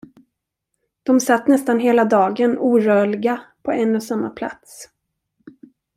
De 1.03 1.19
satt 1.19 1.47
nästan 1.47 1.79
hela 1.79 2.05
dagen 2.05 2.57
orörliga 2.57 3.41
på 3.63 3.71
en 3.71 3.95
och 3.95 4.03
samma 4.03 4.29
plats. 4.29 4.89